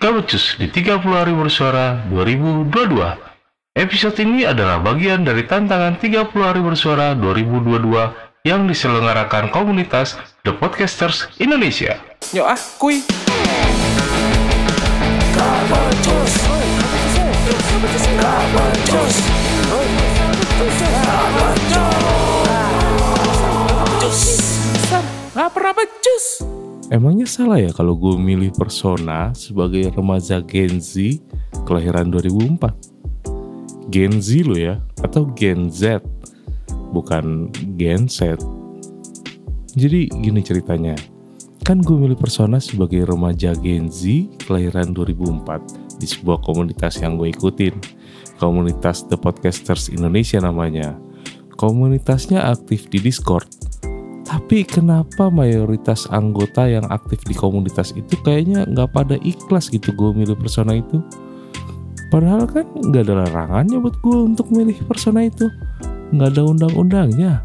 [0.00, 2.72] Gabecus di 30 hari bersuara 2022.
[3.76, 11.28] Episode ini adalah bagian dari tantangan 30 hari bersuara 2022 yang diselenggarakan komunitas The Podcasters
[11.36, 12.00] Indonesia.
[12.32, 13.04] Yuk ah, kuy.
[25.36, 26.59] Gak pernah becus.
[26.90, 31.22] Emangnya salah ya kalau gue milih persona sebagai remaja Gen Z
[31.62, 32.66] kelahiran 2004?
[33.94, 36.02] Gen Z lo ya, atau Gen Z,
[36.90, 37.46] bukan
[37.78, 38.42] Gen Z.
[39.78, 40.98] Jadi gini ceritanya,
[41.62, 47.30] kan gue milih persona sebagai remaja Gen Z kelahiran 2004 di sebuah komunitas yang gue
[47.30, 47.78] ikutin.
[48.42, 50.98] Komunitas The Podcasters Indonesia namanya.
[51.54, 53.69] Komunitasnya aktif di Discord
[54.30, 60.14] tapi kenapa mayoritas anggota yang aktif di komunitas itu kayaknya nggak pada ikhlas gitu gue
[60.14, 61.02] milih persona itu?
[62.14, 65.50] Padahal kan nggak ada larangannya buat gue untuk milih persona itu.
[66.14, 67.42] Nggak ada undang-undangnya.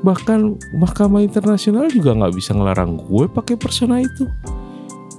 [0.00, 4.24] Bahkan Mahkamah Internasional juga nggak bisa ngelarang gue pakai persona itu.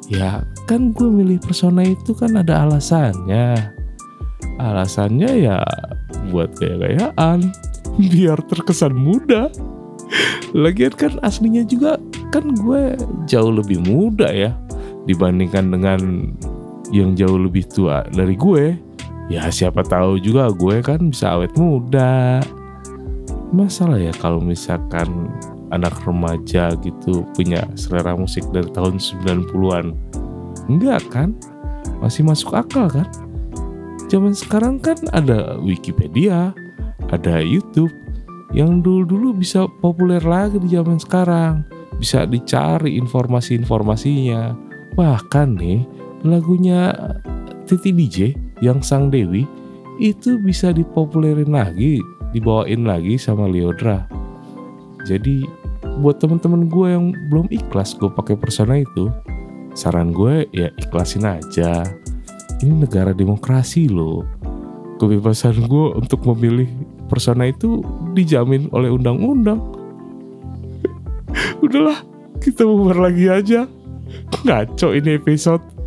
[0.09, 3.77] Ya kan gue milih persona itu kan ada alasannya.
[4.57, 5.61] Alasannya ya
[6.33, 7.45] buat gaya-gayaan.
[8.09, 9.53] Biar terkesan muda.
[10.57, 12.01] Lagian kan aslinya juga
[12.33, 12.97] kan gue
[13.29, 14.57] jauh lebih muda ya
[15.05, 15.99] dibandingkan dengan
[16.89, 18.77] yang jauh lebih tua dari gue.
[19.29, 22.41] Ya siapa tahu juga gue kan bisa awet muda.
[23.53, 25.29] Masalah ya kalau misalkan
[25.69, 29.93] anak remaja gitu punya selera musik dari tahun 90-an.
[30.65, 31.37] Enggak kan?
[32.01, 33.05] Masih masuk akal kan?
[34.09, 36.53] Zaman sekarang kan ada Wikipedia,
[37.13, 37.93] ada YouTube,
[38.49, 41.61] yang dulu-dulu bisa populer lagi di zaman sekarang.
[41.99, 44.55] Bisa dicari informasi-informasinya.
[44.95, 45.85] Bahkan nih,
[46.25, 46.91] lagunya
[47.69, 48.33] Titi DJ
[48.65, 49.45] yang Sang Dewi
[49.99, 54.07] itu bisa dipopulerin lagi, dibawain lagi sama Leodra.
[55.05, 55.45] Jadi
[55.99, 59.11] buat temen-temen gue yang belum ikhlas gue pakai persona itu,
[59.75, 61.83] saran gue ya ikhlasin aja.
[62.59, 64.27] Ini negara demokrasi loh.
[64.99, 66.67] Kebebasan gue untuk memilih
[67.09, 67.81] persona itu
[68.13, 69.57] dijamin oleh undang-undang.
[71.65, 72.05] Udahlah,
[72.39, 73.65] kita bubar lagi aja.
[74.45, 75.78] Ngaco ini episode.